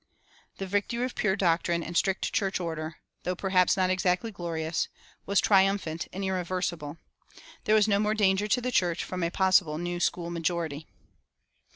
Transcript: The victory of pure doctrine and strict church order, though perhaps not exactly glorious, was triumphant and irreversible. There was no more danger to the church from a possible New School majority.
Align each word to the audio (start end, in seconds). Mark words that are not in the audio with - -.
The 0.57 0.65
victory 0.65 1.05
of 1.05 1.13
pure 1.13 1.35
doctrine 1.35 1.83
and 1.83 1.95
strict 1.95 2.33
church 2.33 2.59
order, 2.59 2.95
though 3.21 3.35
perhaps 3.35 3.77
not 3.77 3.91
exactly 3.91 4.31
glorious, 4.31 4.87
was 5.27 5.39
triumphant 5.39 6.07
and 6.11 6.23
irreversible. 6.23 6.97
There 7.65 7.75
was 7.75 7.87
no 7.87 7.99
more 7.99 8.15
danger 8.15 8.47
to 8.47 8.61
the 8.61 8.71
church 8.71 9.03
from 9.03 9.21
a 9.21 9.29
possible 9.29 9.77
New 9.77 9.99
School 9.99 10.31
majority. 10.31 10.87